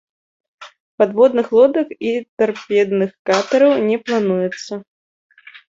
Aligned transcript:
Падводных 1.01 1.47
лодак 1.57 1.87
і 2.13 2.15
тарпедных 2.43 3.13
катэраў 3.33 3.79
не 3.93 3.97
плануецца. 4.09 4.83